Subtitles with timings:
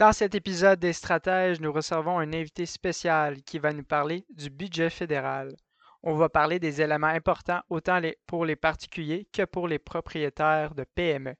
[0.00, 4.48] Dans cet épisode des stratèges, nous recevons un invité spécial qui va nous parler du
[4.48, 5.54] budget fédéral.
[6.02, 10.84] On va parler des éléments importants autant pour les particuliers que pour les propriétaires de
[10.84, 11.34] PME.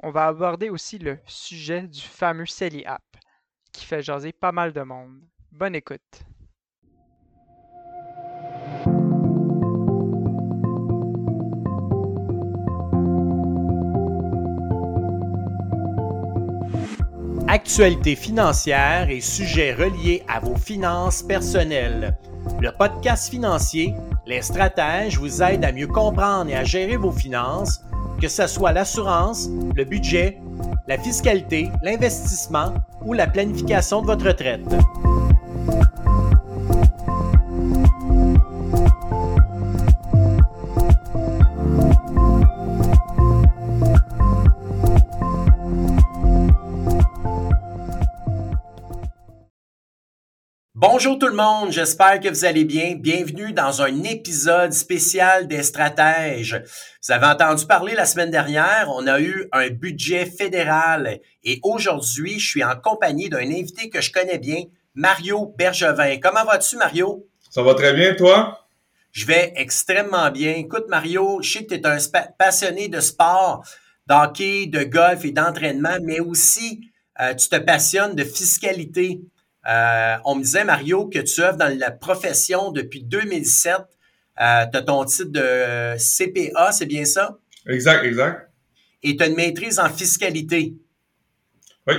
[0.00, 3.16] On va aborder aussi le sujet du fameux CELI App
[3.72, 5.22] qui fait jaser pas mal de monde.
[5.50, 6.27] Bonne écoute.
[17.50, 22.14] Actualité financière et sujets reliés à vos finances personnelles.
[22.60, 23.94] Le podcast financier,
[24.26, 27.80] les stratèges vous aident à mieux comprendre et à gérer vos finances,
[28.20, 30.38] que ce soit l'assurance, le budget,
[30.88, 32.74] la fiscalité, l'investissement
[33.06, 34.60] ou la planification de votre retraite.
[50.98, 52.96] Bonjour tout le monde, j'espère que vous allez bien.
[52.96, 56.60] Bienvenue dans un épisode spécial des stratèges.
[57.04, 62.40] Vous avez entendu parler la semaine dernière, on a eu un budget fédéral et aujourd'hui,
[62.40, 64.64] je suis en compagnie d'un invité que je connais bien,
[64.96, 66.18] Mario Bergevin.
[66.20, 67.28] Comment vas-tu Mario?
[67.48, 68.66] Ça va très bien, toi?
[69.12, 70.54] Je vais extrêmement bien.
[70.54, 71.98] Écoute Mario, je sais que tu es un
[72.36, 73.64] passionné de sport,
[74.08, 79.20] d'hockey, de golf et d'entraînement, mais aussi euh, tu te passionnes de fiscalité.
[79.68, 83.76] Euh, on me disait, Mario, que tu œuvres dans la profession depuis 2007.
[83.76, 87.38] tu as ton titre de CPA, c'est bien ça?
[87.66, 88.50] Exact, exact.
[89.02, 90.74] Et tu as une maîtrise en fiscalité.
[91.86, 91.94] Oui.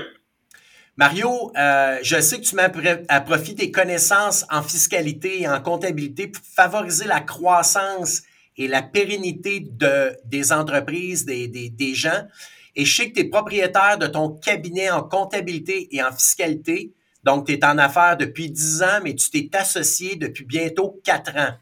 [0.98, 2.70] Mario, euh, je sais que tu mets
[3.08, 8.24] à profit des connaissances en fiscalité et en comptabilité pour favoriser la croissance
[8.58, 12.28] et la pérennité de, des entreprises, des, des gens.
[12.76, 16.92] Et je sais que tu es propriétaire de ton cabinet en comptabilité et en fiscalité.
[17.24, 21.38] Donc, tu es en affaires depuis 10 ans, mais tu t'es associé depuis bientôt 4
[21.38, 21.54] ans.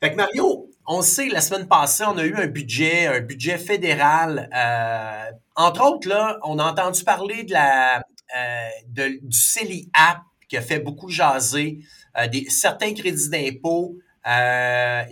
[0.00, 3.58] Fait que Mario, on sait, la semaine passée, on a eu un budget, un budget
[3.58, 4.50] fédéral.
[4.54, 10.18] Euh, entre autres, là, on a entendu parler de la, euh, de, du CELI App
[10.48, 11.78] qui a fait beaucoup jaser,
[12.18, 13.96] euh, des, certains crédits d'impôt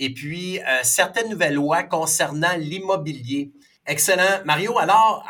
[0.00, 3.52] et puis certaines nouvelles lois concernant l'immobilier.
[3.88, 4.42] Excellent.
[4.44, 5.24] Mario, alors,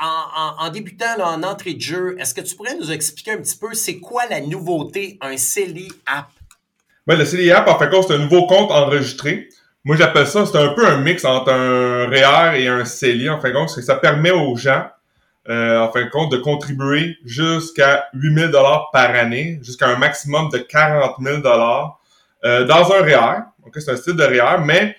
[0.58, 3.72] en, débutant en entrée de jeu, est-ce que tu pourrais nous expliquer un petit peu
[3.72, 6.26] c'est quoi la nouveauté, un CELI App?
[7.06, 9.48] Oui, le CELI App, en fait, c'est un nouveau compte enregistré.
[9.84, 13.40] Moi, j'appelle ça, c'est un peu un mix entre un REER et un CELI, en
[13.40, 14.88] fin de compte, que ça permet aux gens,
[15.48, 18.52] euh, en fin de compte, de contribuer jusqu'à 8 000
[18.92, 23.42] par année, jusqu'à un maximum de 40 000 euh, dans un REER.
[23.62, 24.96] Donc, c'est un style de REER, mais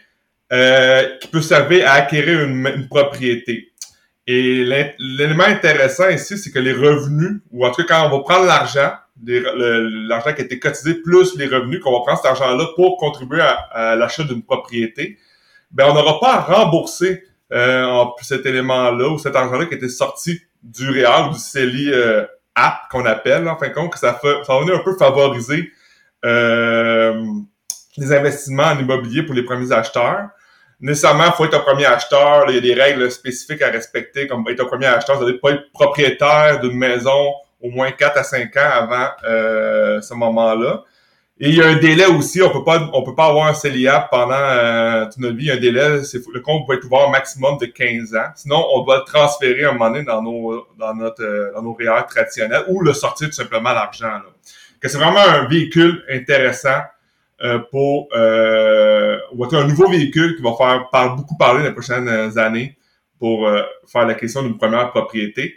[0.52, 3.72] euh, qui peut servir à acquérir une, propriété.
[4.26, 4.64] Et
[5.00, 8.46] l'élément intéressant ici, c'est que les revenus, ou en tout cas quand on va prendre
[8.46, 8.92] l'argent,
[9.26, 13.42] l'argent qui a été cotisé plus les revenus, qu'on va prendre cet argent-là pour contribuer
[13.42, 15.18] à, l'achat d'une propriété,
[15.72, 20.42] ben on n'aura pas à rembourser euh, cet élément-là ou cet argent-là qui était sorti
[20.64, 24.14] du REAL ou du CELI euh, app qu'on appelle, en fin de compte, que ça,
[24.14, 25.72] fait, ça va un peu favoriser
[26.26, 27.24] euh,
[27.98, 30.30] les investissements en immobilier pour les premiers acheteurs
[30.80, 32.46] nécessairement, faut être un premier acheteur.
[32.50, 35.18] il y a des règles spécifiques à respecter, comme être un premier acheteur.
[35.18, 40.02] Vous n'allez pas être propriétaire d'une maison au moins 4 à 5 ans avant euh,
[40.02, 40.84] ce moment-là.
[41.42, 42.42] Et il y a un délai aussi.
[42.42, 45.50] On peut pas, on peut pas avoir un CELIAP pendant euh, toute notre vie.
[45.50, 46.02] Un délai.
[46.34, 48.28] Le compte peut être ouvert un maximum de 15 ans.
[48.36, 51.74] Sinon, on doit le transférer un moment donné dans nos, dans notre, euh, dans nos
[51.74, 54.20] REER traditionnels ou le sortir tout simplement l'argent.
[54.82, 56.82] C'est vraiment un véhicule intéressant
[57.72, 62.78] pour euh, un nouveau véhicule qui va faire par, beaucoup parler les prochaines années
[63.20, 65.56] pour euh, faire la question d'une première propriété.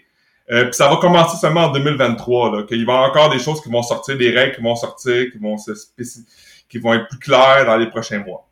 [0.50, 3.60] Euh, puis ça va commencer seulement en 2023, là, qu'il y avoir encore des choses
[3.62, 5.72] qui vont sortir, des règles qui vont sortir, qui vont se
[6.68, 8.48] qui vont être plus claires dans les prochains mois.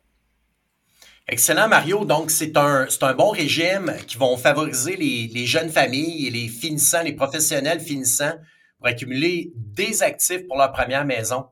[1.27, 2.05] Excellent, Mario.
[2.05, 6.29] Donc, c'est un, c'est un bon régime qui vont favoriser les, les jeunes familles et
[6.29, 8.33] les finissants, les professionnels finissants
[8.77, 11.45] pour accumuler des actifs pour leur première maison.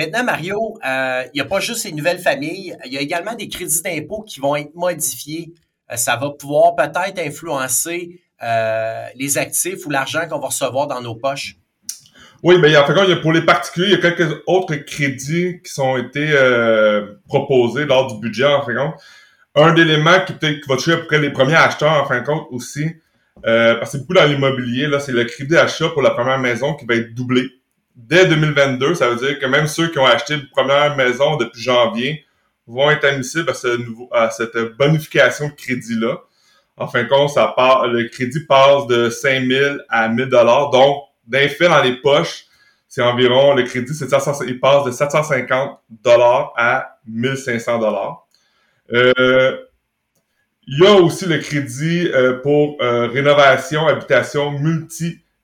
[0.00, 3.34] Maintenant, Mario, euh, il n'y a pas juste les nouvelles familles, il y a également
[3.34, 5.52] des crédits d'impôt qui vont être modifiés.
[5.92, 11.02] Euh, ça va pouvoir peut-être influencer euh, les actifs ou l'argent qu'on va recevoir dans
[11.02, 11.56] nos poches.
[12.42, 15.98] Oui, ben, en fait, pour les particuliers, il y a quelques autres crédits qui sont
[15.98, 16.32] été
[17.28, 18.94] proposés lors du budget, en fin de compte.
[19.54, 22.22] Un élément qui, peut-être, qui va toucher à peu près les premiers acheteurs, en fin
[22.22, 22.86] de compte, aussi,
[23.42, 26.86] parce que beaucoup dans l'immobilier, là, c'est le crédit d'achat pour la première maison qui
[26.86, 27.59] va être doublé
[28.06, 31.62] dès 2022, ça veut dire que même ceux qui ont acheté une première maison depuis
[31.62, 32.24] janvier
[32.66, 33.52] vont être admissibles
[34.12, 36.18] à, cette bonification de crédit-là.
[36.76, 40.30] En fin de compte, ça part, le crédit passe de 5 000 à 1 000
[40.70, 42.44] Donc, d'un fait dans les poches,
[42.88, 44.08] c'est environ, le crédit, c'est
[44.46, 48.26] il passe de 750 dollars à 1500 dollars.
[48.92, 49.56] Euh,
[50.66, 54.52] il y a aussi le crédit euh, pour euh, rénovation, habitation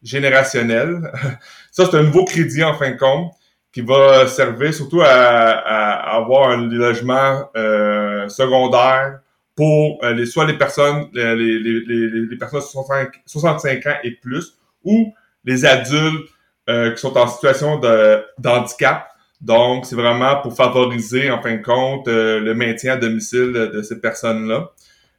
[0.06, 1.12] multigénérationnelle.
[1.72, 3.32] Ça, c'est un nouveau crédit en fin de compte
[3.72, 9.20] qui va servir surtout à, avoir un logement euh, secondaire
[9.54, 14.54] pour les, soit les personnes, les, les, les, les personnes de 65 ans et plus,
[14.84, 15.12] ou
[15.44, 16.28] les adultes
[16.68, 19.08] euh, qui sont en situation de, d'handicap.
[19.40, 23.82] Donc, c'est vraiment pour favoriser, en fin de compte, euh, le maintien à domicile de,
[23.82, 24.72] ces personnes-là.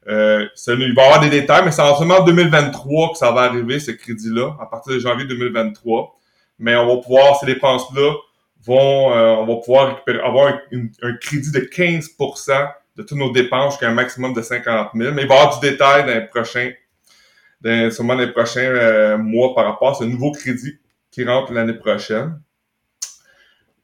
[0.09, 3.31] Euh, il va y avoir des détails, mais c'est en seulement en 2023 que ça
[3.31, 6.15] va arriver, ce crédit-là, à partir de janvier 2023.
[6.59, 8.13] Mais on va pouvoir, ces dépenses-là
[8.65, 10.53] vont, euh, on va pouvoir récupérer, avoir
[11.03, 15.13] un, crédit de 15% de toutes nos dépenses jusqu'à un maximum de 50 000.
[15.13, 16.71] Mais il va y avoir du détail dans les prochains,
[17.61, 20.77] dans, sûrement les prochains mois par rapport à ce nouveau crédit
[21.11, 22.39] qui rentre l'année prochaine.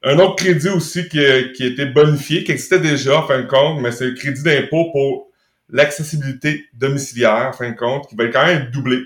[0.04, 1.20] Un autre crédit aussi qui
[1.54, 4.44] qui a été bonifié, qui existait déjà en fin de compte, mais c'est le crédit
[4.44, 5.33] d'impôt pour
[5.70, 9.02] l'accessibilité domiciliaire, en fin de compte, qui va quand même doubler.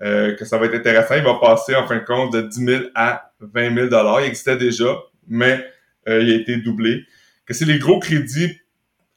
[0.00, 1.16] Euh, que ça va être intéressant.
[1.16, 4.56] Il va passer en fin de compte de 10 000 à 20 000 Il existait
[4.56, 4.96] déjà,
[5.26, 5.64] mais
[6.08, 7.04] euh, il a été doublé.
[7.44, 8.60] Que c'est les gros crédits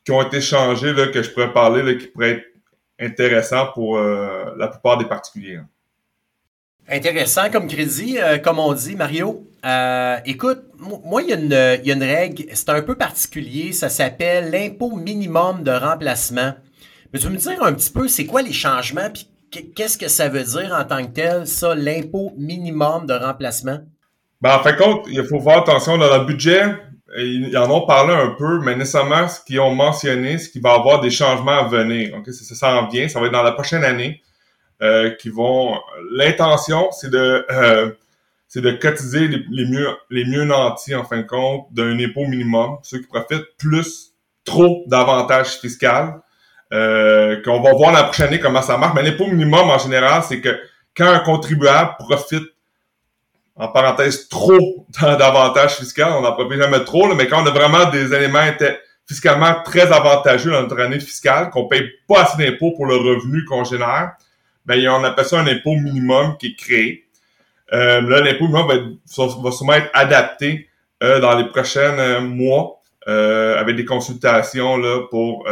[0.03, 2.45] qui ont été changés là, que je pourrais parler, là, qui pourraient être
[3.00, 5.57] intéressants pour euh, la plupart des particuliers.
[5.57, 5.67] Hein.
[6.88, 9.47] Intéressant comme crédit, euh, comme on dit, Mario?
[9.66, 13.74] Euh, écoute, moi, il y, a une, y a une règle, c'est un peu particulier,
[13.74, 16.54] ça s'appelle l'impôt minimum de remplacement.
[17.13, 19.30] Mais tu veux me dire un petit peu, c'est quoi les changements, puis
[19.75, 23.80] qu'est-ce que ça veut dire en tant que tel, ça, l'impôt minimum de remplacement?
[24.42, 26.63] Ben, en fin de compte, il faut faire attention dans le budget.
[27.18, 30.72] Ils en ont parlé un peu, mais nécessairement, ce qu'ils ont mentionné, c'est qu'il va
[30.72, 32.16] y avoir des changements à venir.
[32.16, 32.31] Okay?
[32.31, 34.22] Ça, ça en vient, ça va être dans la prochaine année.
[34.81, 35.80] Euh, qui vont.
[36.10, 37.92] L'intention, c'est de euh,
[38.53, 42.80] c'est de cotiser les, mieux les mieux nantis en fin de compte d'un impôt minimum,
[42.83, 44.12] ceux qui profitent plus
[44.44, 46.19] trop d'avantages fiscaux.
[46.74, 48.94] Euh, qu'on va voir la prochaine année comment ça marche.
[48.94, 50.59] Mais l'impôt minimum en général, c'est que
[50.98, 52.44] quand un contribuable profite
[53.56, 57.89] en parenthèse trop d'avantages fiscaux, on n'en profite jamais trop, mais quand on a vraiment
[57.89, 58.51] des éléments
[59.07, 63.45] fiscalement très avantageux dans notre année fiscale, qu'on paye pas assez d'impôts pour le revenu
[63.45, 64.12] qu'on génère,
[64.65, 67.06] ben, on appelle ça un impôt minimum qui est créé.
[67.73, 70.68] Euh, là, l'impôt va, va sûrement être adapté
[71.03, 72.77] euh, dans les prochains euh, mois
[73.07, 75.47] avec des consultations là, pour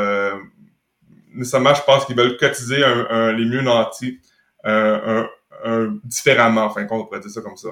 [1.33, 4.19] nécessairement, je pense qu'ils veulent cotiser les mieux nantis
[6.03, 7.69] différemment, enfin, on pourrait dire ça comme ça.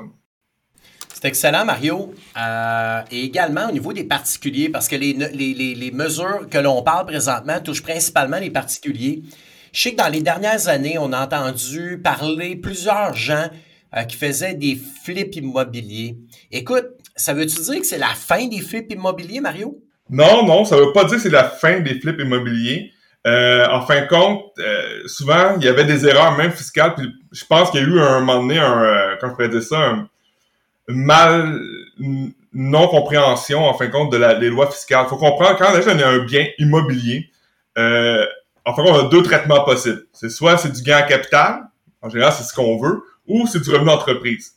[1.14, 2.12] C'est excellent, Mario.
[3.12, 7.06] Et également au niveau des particuliers, parce que les, les, les mesures que l'on parle
[7.06, 9.22] présentement touchent principalement les particuliers.
[9.74, 13.48] Je sais que dans les dernières années, on a entendu parler plusieurs gens
[13.96, 16.18] euh, qui faisaient des flips immobiliers.
[16.52, 19.82] Écoute, ça veut-tu dire que c'est la fin des flips immobiliers, Mario?
[20.10, 22.92] Non, non, ça veut pas dire que c'est la fin des flips immobiliers.
[23.26, 26.96] Euh, en fin de compte, euh, souvent, il y avait des erreurs même fiscales.
[27.32, 29.64] Je pense qu'il y a eu un moment donné, un, euh, quand je pourrais dire
[29.64, 30.10] ça, un,
[30.88, 31.60] mal
[32.54, 35.06] non-compréhension, en fin de compte, de la, des lois fiscales.
[35.06, 37.30] Il faut comprendre, quand on a un bien immobilier,
[37.78, 38.26] euh,
[38.66, 40.04] en fait, on a deux traitements possibles.
[40.14, 41.64] C'est soit c'est du gain en capital,
[42.02, 44.54] en général, c'est ce qu'on veut, ou c'est du revenu d'entreprise.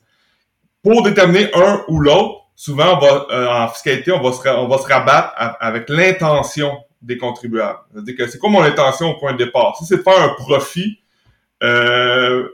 [0.83, 4.69] Pour déterminer un ou l'autre, souvent, on va, euh, en fiscalité, on va se, on
[4.69, 7.79] va se rabattre avec l'intention des contribuables.
[7.93, 9.77] C'est-à-dire que c'est quoi mon intention au point de départ?
[9.79, 11.01] Si c'est de faire un profit,
[11.63, 12.49] euh,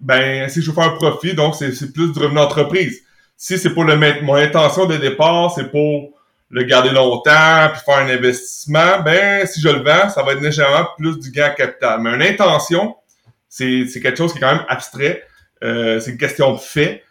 [0.00, 3.02] ben, si je veux faire un profit, donc c'est plus du revenu d'entreprise.
[3.36, 6.10] Si c'est pour le mon intention de départ, c'est pour
[6.50, 10.40] le garder longtemps, puis faire un investissement, ben si je le vends, ça va être
[10.40, 12.00] nécessairement plus du gain capital.
[12.00, 12.94] Mais une intention,
[13.48, 15.24] c'est quelque chose qui est quand même abstrait.
[15.62, 17.02] Euh, c'est une question de fait.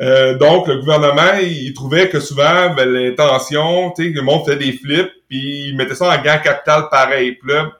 [0.00, 4.56] Euh, donc, le gouvernement, il, trouvait que souvent, ben, l'intention, tu sais, le monde faisait
[4.56, 7.32] des flips, puis il mettait ça en gain capital pareil.
[7.32, 7.72] Puis là,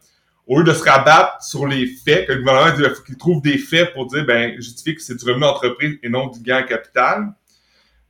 [0.47, 3.41] au lieu de se rabattre sur les faits, que le gouvernement il faut qu'il trouve
[3.41, 6.63] des faits pour dire, ben, justifie que c'est du revenu d'entreprise et non du gain
[6.63, 7.29] capital.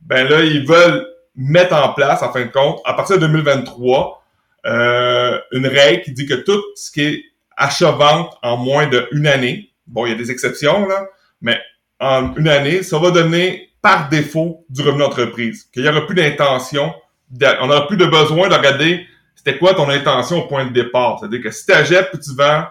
[0.01, 4.23] Ben là, ils veulent mettre en place, en fin de compte, à partir de 2023,
[4.65, 7.23] euh, une règle qui dit que tout ce qui est
[7.55, 11.05] achat-vente en moins d'une année, bon, il y a des exceptions, là,
[11.41, 11.59] mais
[12.01, 15.69] en une année, ça va donner par défaut du revenu d'entreprise.
[15.71, 16.93] Qu'il n'y aura plus d'intention,
[17.61, 19.05] on n'aura plus de besoin de regarder
[19.35, 21.17] c'était quoi ton intention au point de départ?
[21.19, 22.65] C'est-à-dire que si tu achètes puis tu vends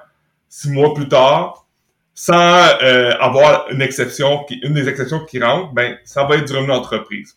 [0.48, 1.66] six mois plus tard,
[2.14, 2.34] sans
[2.82, 6.52] euh, avoir une exception, qui, une des exceptions qui rentre, ben ça va être du
[6.52, 7.36] revenu d'entreprise.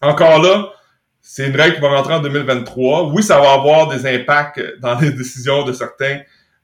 [0.00, 0.70] Encore là,
[1.20, 3.12] c'est une règle qui va rentrer en 2023.
[3.12, 6.20] Oui, ça va avoir des impacts dans les décisions de certains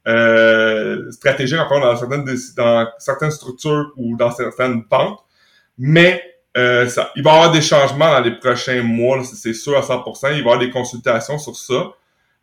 [0.09, 2.25] euh, stratégies, encore dans certaines,
[2.57, 5.21] dans certaines structures ou dans certaines pentes.
[5.77, 6.23] Mais
[6.57, 9.83] euh, ça, il va y avoir des changements dans les prochains mois, c'est sûr à
[9.83, 10.05] 100%.
[10.23, 11.93] Il va y avoir des consultations sur ça.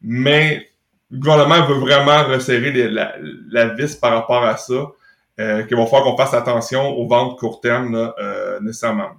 [0.01, 0.69] Mais
[1.11, 3.15] le gouvernement veut vraiment resserrer la,
[3.49, 4.91] la, vis par rapport à ça.
[5.37, 9.09] Euh, qu'il va falloir qu'on fasse attention aux ventes court terme là, euh, nécessairement.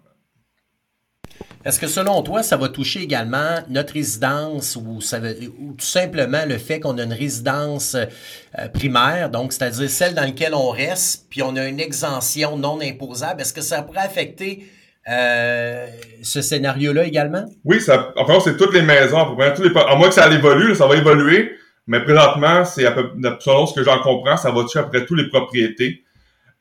[1.67, 6.79] Est-ce que selon toi, ça va toucher également notre résidence ou, tout simplement le fait
[6.79, 11.57] qu'on a une résidence euh, primaire, donc c'est-à-dire celle dans laquelle on reste, puis on
[11.57, 13.41] a une exemption non imposable?
[13.41, 14.65] Est-ce que ça pourrait affecter
[15.11, 15.89] euh,
[16.23, 17.47] ce scénario-là également?
[17.65, 20.73] Oui, ça, enfin, c'est toutes les maisons, à, tous les, à moins que ça évolue,
[20.77, 21.51] ça va évoluer,
[21.89, 25.17] mais présentement, c'est à peu, selon ce que j'en comprends, ça va toucher après tous
[25.17, 26.05] les propriétés.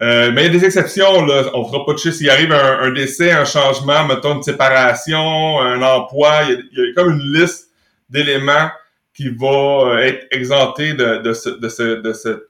[0.01, 1.43] Euh, mais il y a des exceptions, là.
[1.53, 2.15] On fera pas de chiffre.
[2.15, 7.11] S'il arrive un, décès, un changement, mettons une séparation, un emploi, il y a, comme
[7.11, 7.69] une liste
[8.09, 8.69] d'éléments
[9.13, 12.47] qui va euh, être exempté de, de ce, de ce, de ce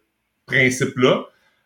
[0.47, 1.25] principe-là.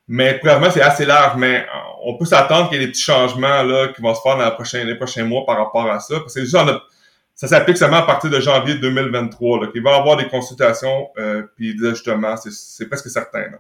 [0.10, 1.66] Mais premièrement, c'est assez large, mais
[2.04, 4.86] on peut s'attendre qu'il y ait des petits changements là, qui vont se faire dans
[4.86, 6.20] les prochains mois par rapport à ça.
[6.20, 9.62] Parce que ça s'applique seulement à partir de janvier 2023.
[9.62, 12.36] Là, va y avoir des consultations euh, puis des ajustements.
[12.38, 13.52] C'est presque certain.
[13.52, 13.60] Là.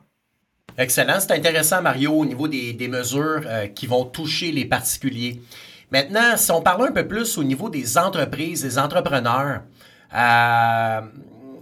[0.80, 1.20] Excellent.
[1.20, 5.42] C'est intéressant, Mario, au niveau des, mesures euh, qui vont toucher les particuliers.
[5.92, 9.64] Maintenant, si on parle un peu plus au niveau des entreprises, des entrepreneurs,
[10.16, 11.02] euh,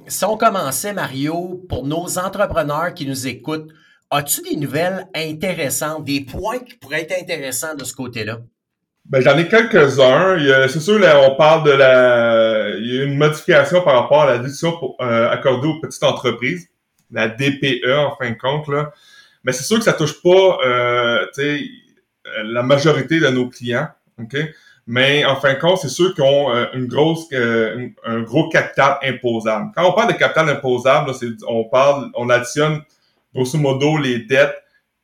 [0.07, 3.71] si on commençait, Mario, pour nos entrepreneurs qui nous écoutent,
[4.11, 8.37] as-tu des nouvelles intéressantes, des points qui pourraient être intéressants de ce côté-là?
[9.05, 10.37] Ben, j'en ai quelques-uns.
[10.67, 12.69] C'est sûr, on parle de la...
[12.77, 16.67] Il y a une modification par rapport à la décision euh, accordée aux petites entreprises
[17.11, 18.67] la DPE en fin de compte.
[18.67, 18.91] Là.
[19.43, 21.25] Mais c'est sûr que ça touche pas euh,
[22.43, 23.87] la majorité de nos clients.
[24.19, 24.35] OK?
[24.89, 28.47] Mais en fin de compte, c'est sûr qu'ils ont euh, une grosse, euh, un gros
[28.47, 29.71] capital imposable.
[29.75, 31.11] Quand on parle de capital imposable,
[31.45, 32.81] on parle, on additionne
[33.35, 34.55] grosso modo les dettes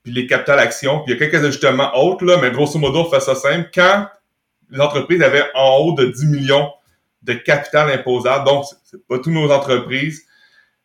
[0.02, 1.00] puis les capital actions.
[1.04, 3.70] Puis il y a quelques ajustements autres, là, mais grosso modo, on fait ça simple.
[3.74, 4.08] Quand
[4.70, 6.72] les entreprises avaient en haut de 10 millions
[7.22, 10.26] de capital imposable, donc c'est pas toutes nos entreprises,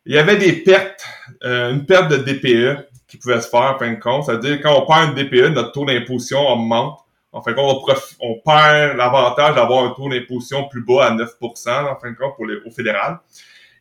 [0.09, 1.05] il y avait des pertes,
[1.43, 4.25] euh, une perte de DPE qui pouvait se faire en fin de compte.
[4.25, 6.99] C'est-à-dire quand on perd une DPE, notre taux d'imposition augmente.
[7.31, 7.87] En fin de compte,
[8.19, 12.35] on, perd l'avantage d'avoir un taux d'imposition plus bas à 9% en fin de compte
[12.35, 13.19] pour au fédéral.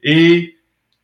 [0.03, 0.59] Et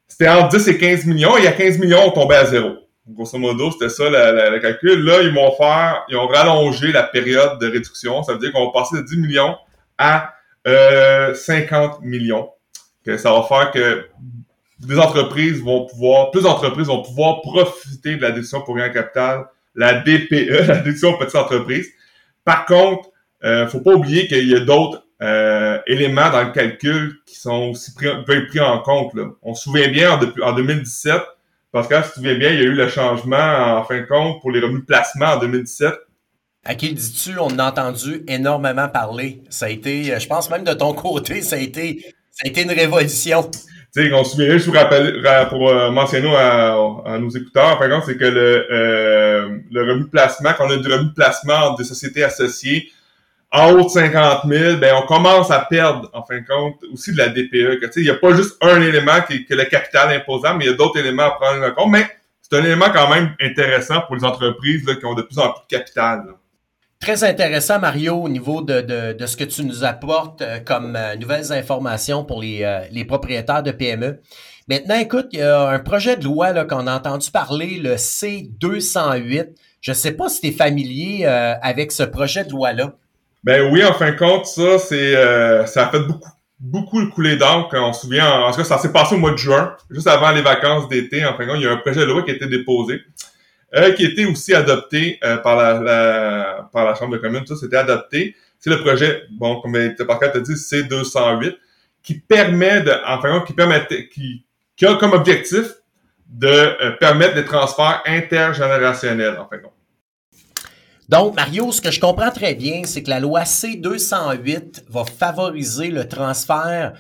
[0.07, 1.39] c'était entre 10 et 15 millions.
[1.39, 2.75] Et à 15 millions, on tombait à zéro.
[3.09, 5.07] Grosso modo, c'était ça le, calcul.
[5.07, 8.23] Là, ils vont faire, ils ont rallongé la période de réduction.
[8.25, 9.57] Ça veut dire qu'on va passer de 10 millions
[9.97, 10.35] à
[10.67, 12.51] euh, 50 millions.
[13.07, 14.07] Que ça va faire que
[14.87, 19.47] des entreprises vont pouvoir, plus d'entreprises vont pouvoir profiter de la décision pour rien capital,
[19.75, 21.89] la DPE, la décision petite entreprise.
[22.45, 23.11] Par contre,
[23.45, 27.71] euh, faut pas oublier qu'il y a d'autres euh, éléments dans le calcul qui sont
[27.71, 29.13] aussi pris, pris en compte.
[29.43, 31.21] On se souvient bien en, en 2017,
[31.73, 34.07] parce que si tu souviens bien, il y a eu le changement en fin de
[34.07, 35.93] compte pour les revenus de placement en 2017.
[36.67, 39.43] À qui dis-tu, on a entendu énormément parler.
[39.51, 42.63] Ça a été, je pense même de ton côté, ça a été, ça a été
[42.63, 43.51] une révolution
[43.95, 48.05] sais, on souvient, je vous rappelle, pour euh, mentionner à, à, nos écouteurs, par exemple,
[48.07, 51.85] c'est que le, euh, le revenu de placement, qu'on a du revenu de placement des
[51.85, 52.91] sociétés associées
[53.53, 57.13] en haut de 50 000, ben on commence à perdre, en fin de compte, aussi
[57.13, 57.79] de la DPE.
[57.81, 60.71] Que, il n'y a pas juste un élément qui est le capital imposable, mais il
[60.73, 61.93] y a d'autres éléments à prendre en compte.
[61.93, 62.05] Mais
[62.43, 65.53] c'est un élément quand même intéressant pour les entreprises là, qui ont de plus en
[65.53, 66.25] plus de capital.
[66.27, 66.33] Là.
[67.01, 71.53] Très intéressant, Mario, au niveau de, ce que tu nous apportes euh, comme euh, nouvelles
[71.53, 74.21] informations pour les, euh, les, propriétaires de PME.
[74.69, 79.49] Maintenant, écoute, il y a un projet de loi qu'on a entendu parler, le C208.
[79.83, 82.95] Je ne sais pas si tu es familier avec ce projet de loi-là.
[83.43, 85.13] Ben oui, en fin de compte, ça, c'est
[85.67, 87.77] ça a fait beaucoup beaucoup couler d'encre.
[87.79, 90.07] On se souvient, en, en tout cas, ça s'est passé au mois de juin, juste
[90.07, 91.27] avant les vacances d'été.
[91.27, 93.03] En fin de compte, il y a un projet de loi qui a été déposé.
[93.77, 97.45] Euh, qui était aussi adopté euh, par, la, par la Chambre de communes.
[97.45, 98.37] Ça, c'était adopté.
[98.61, 99.77] C'est le projet, bon, comme
[100.07, 101.57] Parker t'a dit, C208,
[102.01, 105.73] qui permet de, enfin, qui permet, qui, a comme objectif
[106.29, 109.61] de euh, permettre des transferts intergénérationnels, en fait.
[111.09, 115.89] Donc, Mario, ce que je comprends très bien, c'est que la loi C208 va favoriser
[115.89, 116.93] le transfert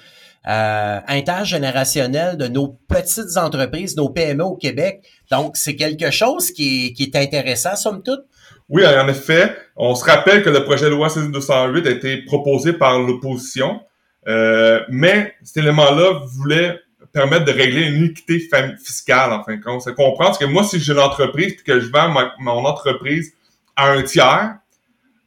[0.47, 5.03] euh, intergénérationnel de nos petites entreprises, nos PME au Québec.
[5.31, 8.25] Donc, c'est quelque chose qui est, qui est intéressant, somme toute.
[8.69, 9.57] Oui, en effet.
[9.77, 13.81] On se rappelle que le projet de loi 6208 a été proposé par l'opposition,
[14.29, 16.79] euh, mais cet élément-là voulait
[17.13, 18.41] permettre de régler une équité
[18.83, 19.83] fiscale, en fin de compte.
[19.83, 23.33] C'est comprendre que moi, si j'ai une entreprise que je vends mon entreprise
[23.77, 24.57] à un tiers,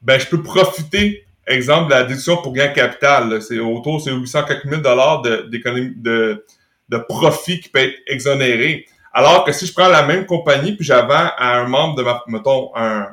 [0.01, 4.39] ben, je peux profiter exemple, la déduction pour gain capital, c'est autour de 800
[4.69, 6.45] 000 dollars de, de,
[6.89, 8.85] de profit qui peut être exonéré.
[9.13, 12.23] Alors que si je prends la même compagnie puis j'avais à un membre de ma,
[12.27, 13.07] mettons, un,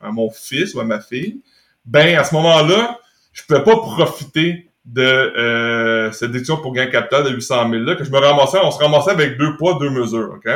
[0.00, 1.42] à mon fils ou à ma fille,
[1.84, 2.98] ben à ce moment-là,
[3.32, 7.82] je ne pouvais pas profiter de euh, cette décision pour gain capital de 800 000
[7.82, 10.50] là, que je me ramassais, on se ramassait avec deux poids, deux mesures, OK?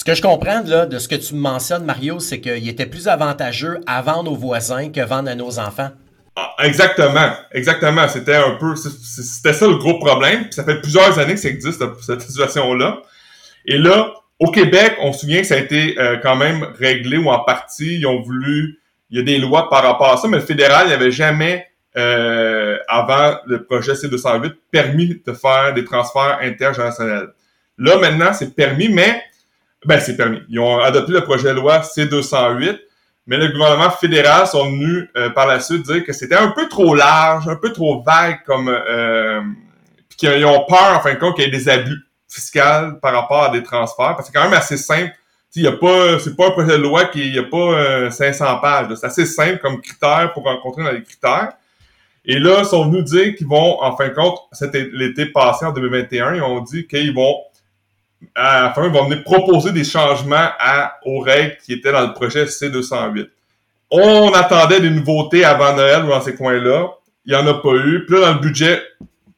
[0.00, 2.86] Ce que je comprends là, de ce que tu me mentionnes, Mario, c'est qu'il était
[2.86, 5.90] plus avantageux à vendre aux voisins que vendre à nos enfants.
[6.36, 8.08] Ah, exactement, exactement.
[8.08, 10.46] C'était un peu, c'était ça le gros problème.
[10.52, 13.02] ça fait plusieurs années que ça existe cette situation-là.
[13.66, 17.18] Et là, au Québec, on se souvient que ça a été euh, quand même réglé
[17.18, 18.80] ou en partie, ils ont voulu,
[19.10, 21.66] il y a des lois par rapport à ça, mais le fédéral n'avait jamais,
[21.98, 27.34] euh, avant le projet C208, permis de faire des transferts intergénérationnels.
[27.76, 29.22] Là, maintenant, c'est permis, mais
[29.84, 30.40] ben, c'est permis.
[30.48, 32.78] Ils ont adopté le projet de loi C208,
[33.26, 36.68] mais le gouvernement fédéral sont venus euh, par la suite dire que c'était un peu
[36.68, 39.40] trop large, un peu trop vague comme euh,
[40.08, 41.96] puis qu'ils ont peur en fin de compte qu'il y ait des abus
[42.28, 44.16] fiscal par rapport à des transferts.
[44.16, 45.12] Parce que c'est quand même assez simple.
[45.56, 48.44] Il y a pas, c'est pas un projet de loi qui, y a pas 500
[48.44, 48.94] euh, pages.
[48.94, 51.52] C'est assez simple comme critère pour rencontrer dans les critères.
[52.24, 55.64] Et là, ils sont venus dire qu'ils vont, en fin de compte, c'était l'été passé,
[55.64, 57.36] en 2021, ils ont dit qu'ils vont,
[58.34, 62.06] à la fin, ils vont venir proposer des changements à, aux règles qui étaient dans
[62.06, 63.28] le projet C208.
[63.90, 66.88] On attendait des nouveautés avant Noël ou dans ces coins-là.
[67.24, 68.04] Il n'y en a pas eu.
[68.06, 68.82] Puis là, dans le budget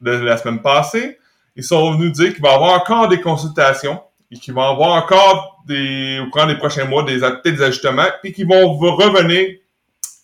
[0.01, 1.19] de la semaine passée,
[1.57, 4.73] ils sont venus dire qu'il va y avoir encore des consultations et qu'il va y
[4.73, 9.57] avoir encore des, au cours des prochains mois, des, des ajustements, puis qu'ils vont revenir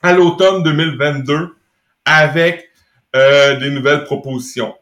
[0.02, 1.56] à l'automne 2022
[2.04, 2.68] avec
[3.14, 4.74] euh, des nouvelles propositions.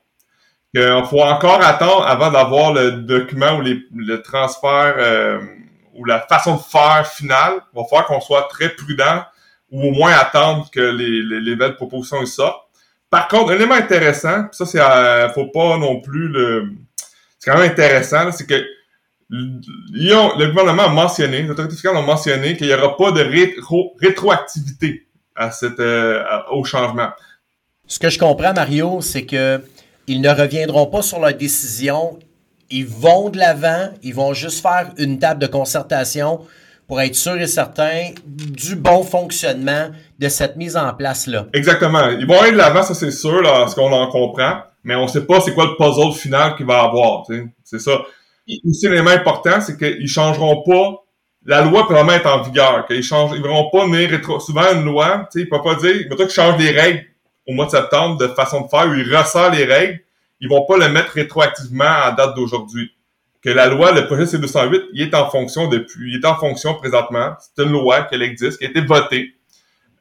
[0.79, 5.41] Il faut encore attendre avant d'avoir le document ou le transfert euh,
[5.95, 7.55] ou la façon de faire finale.
[7.73, 9.23] Il va falloir qu'on soit très prudent
[9.71, 12.63] ou au moins attendre que les, les, nouvelles propositions sortent.
[13.11, 16.73] Par contre, un élément intéressant, ça c'est euh, faut pas non plus le.
[17.39, 18.65] C'est quand même intéressant, c'est que
[19.29, 23.23] le gouvernement a mentionné, les autorités fiscales ont mentionné qu'il n'y aura pas de
[24.01, 27.11] rétroactivité à cette, euh, au changement.
[27.87, 29.61] Ce que je comprends, Mario, c'est que
[30.07, 32.19] ils ne reviendront pas sur leur décision.
[32.71, 36.41] Ils vont de l'avant, ils vont juste faire une table de concertation
[36.89, 39.89] pour être sûr et certain du bon fonctionnement
[40.19, 41.47] de cette mise en place-là.
[41.53, 42.09] Exactement.
[42.11, 45.09] Ils vont aller de l'avant, ça c'est sûr, là, ce qu'on en comprend, mais on
[45.09, 47.25] sait pas c'est quoi le puzzle final qu'il va avoir.
[47.65, 48.03] C'est ça.
[48.69, 51.03] Aussi, l'élément important, c'est qu'ils changeront pas.
[51.45, 52.87] La loi peut vraiment être en vigueur.
[52.91, 54.39] Ils vont pas venir rétro.
[54.39, 57.05] Souvent, une loi, tu ils peuvent pas dire, mais toi, qu'ils changent des règles
[57.47, 60.01] au mois de septembre de façon de faire, où ils ressortent les règles,
[60.41, 62.93] ils vont pas le mettre rétroactivement à date d'aujourd'hui
[63.43, 66.75] que la loi, le projet C208, il est en fonction depuis, il est en fonction
[66.75, 67.37] présentement.
[67.39, 69.35] C'est une loi qui existe, qui a été votée,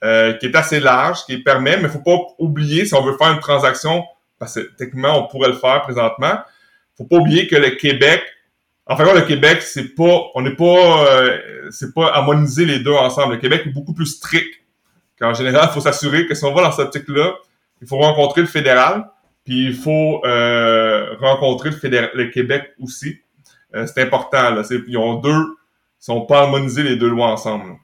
[0.04, 3.16] euh, qui est assez large, qui permet, mais il faut pas oublier, si on veut
[3.18, 4.04] faire une transaction,
[4.40, 6.40] parce que techniquement, on pourrait le faire présentement,
[6.98, 8.24] faut pas oublier que le Québec,
[8.88, 12.94] en fait, le Québec, c'est pas, on n'est pas, euh, c'est pas harmoniser les deux
[12.94, 13.36] ensemble.
[13.36, 14.48] Le Québec est beaucoup plus strict.
[15.20, 17.36] Qu'en général, il faut s'assurer que si on va dans cette optique-là,
[17.82, 19.10] il faut rencontrer le fédéral,
[19.44, 23.20] puis il faut euh, rencontrer le, fédéral, le Québec aussi.
[23.76, 24.52] Euh, c'est important.
[24.52, 24.64] Là.
[24.88, 27.76] Ils ont deux, ils sont pas harmonisés les deux lois ensemble.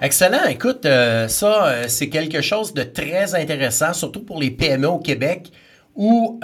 [0.00, 0.44] Excellent.
[0.48, 4.98] Écoute, euh, ça, euh, c'est quelque chose de très intéressant, surtout pour les PME au
[4.98, 5.50] Québec,
[5.94, 6.40] où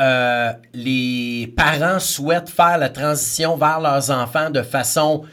[0.74, 5.24] les parents souhaitent faire la transition vers leurs enfants de façon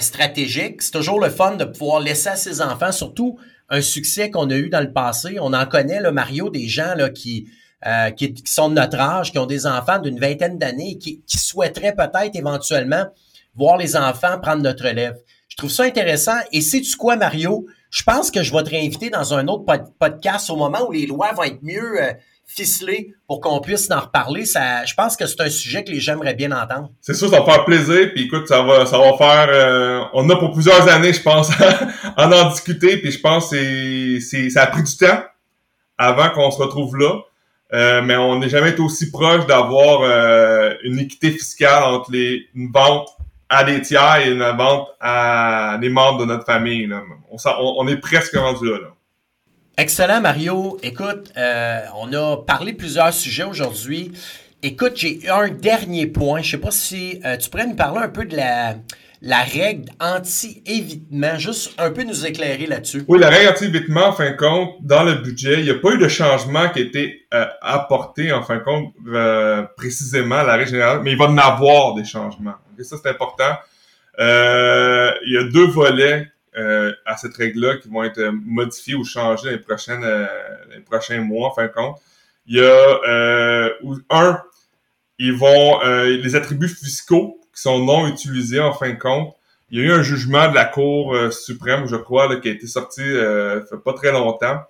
[0.00, 0.82] stratégique.
[0.82, 3.38] C'est toujours le fun de pouvoir laisser à ses enfants, surtout
[3.72, 5.38] un succès qu'on a eu dans le passé.
[5.40, 7.48] On en connaît, là, Mario, des gens là, qui
[7.84, 11.36] euh, qui, sont de notre âge, qui ont des enfants d'une vingtaine d'années, qui, qui
[11.36, 13.06] souhaiteraient peut-être éventuellement
[13.56, 15.16] voir les enfants prendre notre relève.
[15.48, 16.36] Je trouve ça intéressant.
[16.52, 17.66] Et sais-tu quoi, Mario?
[17.90, 19.64] Je pense que je vais te réinviter dans un autre
[19.98, 22.12] podcast au moment où les lois vont être mieux euh,
[22.54, 24.44] ficelées pour qu'on puisse en reparler.
[24.44, 26.90] Ça, je pense que c'est un sujet que les gens aimeraient bien entendre.
[27.00, 28.12] C'est sûr, ça va faire plaisir.
[28.14, 29.48] Puis écoute, ça va, ça va faire.
[29.48, 31.50] Euh, on a pour plusieurs années, je pense,
[32.16, 32.98] en en discuter.
[32.98, 35.22] Puis je pense que c'est, ça a pris du temps
[35.98, 37.20] avant qu'on se retrouve là.
[37.74, 42.46] Euh, mais on n'est jamais été aussi proche d'avoir euh, une équité fiscale entre les,
[42.54, 43.08] une vente
[43.48, 46.86] à des tiers et une vente à des membres de notre famille.
[46.86, 47.02] Là.
[47.30, 47.36] On,
[47.78, 48.78] on, est presque rendu là.
[49.78, 50.78] Excellent, Mario.
[50.82, 54.12] Écoute, euh, on a parlé plusieurs sujets aujourd'hui.
[54.62, 56.42] Écoute, j'ai un dernier point.
[56.42, 58.76] Je sais pas si tu pourrais nous parler un peu de la,
[59.22, 61.38] la règle anti-évitement.
[61.38, 63.04] Juste un peu nous éclairer là-dessus.
[63.06, 65.92] Oui, la règle anti-évitement, en fin de compte, dans le budget, il n'y a pas
[65.92, 70.44] eu de changement qui a été euh, apporté, en fin de compte, euh, précisément à
[70.44, 72.54] la règle générale, mais il va y en avoir des changements.
[72.80, 73.56] Ça, c'est important.
[74.18, 79.46] Euh, il y a deux volets à cette règle-là qui vont être modifiés ou changés
[79.46, 80.04] dans les, prochaines,
[80.70, 82.00] les prochains mois, en fin de compte.
[82.46, 84.42] Il y a un,
[85.18, 89.34] ils vont les attributs fiscaux qui sont non utilisés en fin de compte,
[89.72, 92.48] il y a eu un jugement de la Cour euh, suprême, je crois, là, qui
[92.48, 94.60] a été sorti euh, fait pas très longtemps,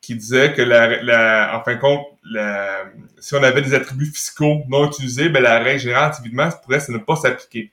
[0.00, 2.86] qui disait que la, la en fin de compte, la,
[3.18, 6.96] si on avait des attributs fiscaux non utilisés, ben la règle générale typiquement pourrait ne
[6.96, 7.70] pas s'appliquer.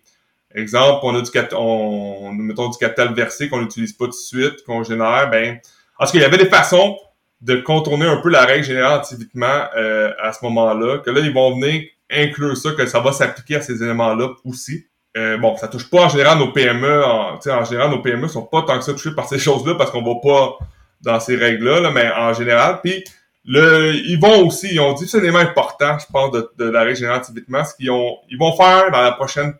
[0.55, 4.15] Exemple, on a du capital, on, mettons du capital versé qu'on n'utilise pas tout de
[4.15, 5.59] suite, qu'on génère, ben,
[5.99, 6.97] parce qu'il y avait des façons
[7.41, 11.33] de contourner un peu la règle générale typiquement euh, à ce moment-là, que là, ils
[11.33, 14.85] vont venir inclure ça, que ça va s'appliquer à ces éléments-là aussi.
[15.17, 17.03] Euh, bon, ça touche pas en général nos PME.
[17.03, 19.91] En, en général, nos PME sont pas tant que ça touchés par ces choses-là parce
[19.91, 20.57] qu'on va pas
[21.01, 22.79] dans ces règles-là, mais en général.
[22.83, 23.03] Puis
[23.45, 26.83] le, ils vont aussi, ils ont dit c'est élément important, je pense, de, de la
[26.83, 29.53] règle générale typiquement, ce qu'ils ont, ils vont faire dans la prochaine,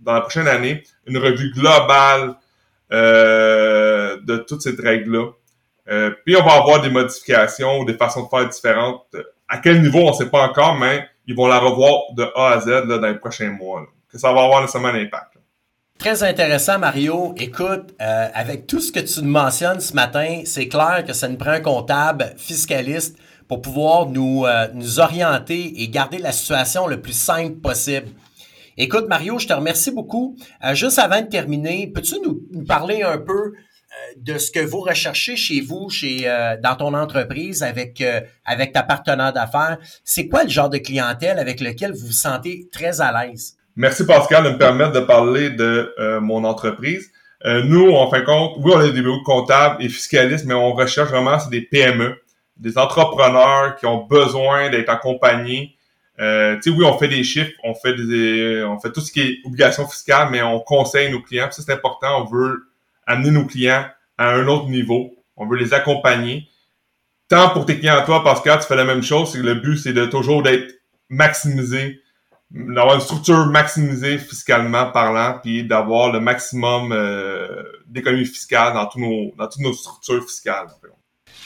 [0.00, 2.34] dans la prochaine année, une revue globale
[2.92, 5.30] euh, de toutes ces règles-là.
[5.90, 9.14] Euh, puis on va avoir des modifications ou des façons de faire différentes.
[9.48, 12.60] À quel niveau, on sait pas encore, mais ils vont la revoir de A à
[12.60, 13.86] Z dans les prochains mois.
[14.10, 15.34] que ça va avoir nécessairement un impact.
[15.98, 17.34] Très intéressant, Mario.
[17.36, 21.28] Écoute, euh, avec tout ce que tu nous mentionnes ce matin, c'est clair que ça
[21.28, 27.00] nous prend un comptable fiscaliste pour pouvoir nous, nous orienter et garder la situation le
[27.00, 28.08] plus simple possible.
[28.78, 30.36] Écoute, Mario, je te remercie beaucoup.
[30.64, 33.52] Euh, juste avant de terminer, peux-tu nous, nous, parler un peu
[34.16, 38.72] de ce que vous recherchez chez vous, chez euh, dans ton entreprise avec euh, avec
[38.72, 39.78] ta partenaire d'affaires?
[40.04, 43.56] C'est quoi le genre de clientèle avec lequel vous vous sentez très à l'aise?
[43.76, 47.10] Merci Pascal de me permettre de parler de euh, mon entreprise.
[47.44, 50.72] nous, en fin de compte, oui, on a des bureaux comptables et fiscalistes, mais on
[50.72, 52.16] recherche vraiment c'est des PME,
[52.56, 55.77] des entrepreneurs qui ont besoin d'être accompagnés.
[56.20, 59.12] Euh, tu sais, oui, on fait des chiffres, on fait des, on fait tout ce
[59.12, 61.48] qui est obligation fiscale, mais on conseille nos clients.
[61.50, 62.22] Ça, c'est important.
[62.22, 62.68] On veut
[63.06, 65.14] amener nos clients à un autre niveau.
[65.36, 66.48] On veut les accompagner.
[67.28, 69.36] Tant pour tes clients à toi, Pascal, tu fais la même chose.
[69.36, 70.74] Le but, c'est de toujours d'être
[71.08, 72.00] maximisé,
[72.50, 78.98] d'avoir une structure maximisée fiscalement parlant, puis d'avoir le maximum euh, d'économie fiscale dans, tous
[78.98, 80.68] nos, dans toutes nos structures fiscales.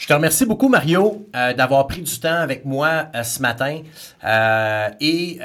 [0.03, 3.79] Je te remercie beaucoup, Mario, euh, d'avoir pris du temps avec moi euh, ce matin.
[4.25, 5.39] Euh, et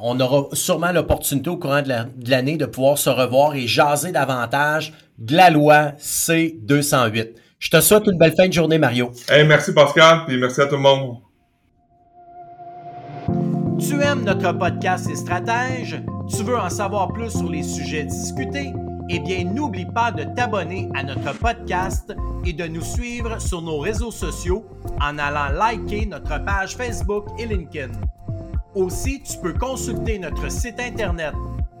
[0.00, 4.94] on aura sûrement l'opportunité au courant de l'année de pouvoir se revoir et jaser davantage
[5.18, 7.32] de la loi C-208.
[7.58, 9.12] Je te souhaite une belle fin de journée, Mario.
[9.46, 11.18] merci, Pascal, et merci à tout le monde.
[13.78, 16.02] Tu aimes notre podcast et stratèges?
[16.34, 18.72] Tu veux en savoir plus sur les sujets discutés?
[19.10, 22.14] Eh bien, n'oublie pas de t'abonner à notre podcast
[22.44, 24.64] et de nous suivre sur nos réseaux sociaux
[25.00, 27.92] en allant liker notre page Facebook et LinkedIn.
[28.74, 31.34] Aussi, tu peux consulter notre site internet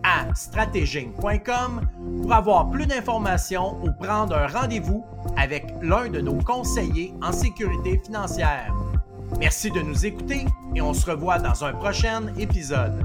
[0.04, 1.80] à stratéging.com
[2.22, 5.04] pour avoir plus d'informations ou prendre un rendez-vous
[5.36, 8.72] avec l'un de nos conseillers en sécurité financière.
[9.40, 13.04] Merci de nous écouter et on se revoit dans un prochain épisode.